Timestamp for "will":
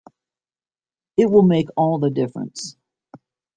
1.29-1.43